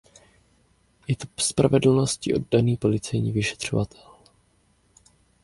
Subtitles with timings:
[1.07, 4.09] Je to spravedlnosti oddaný policejní vyšetřovatel.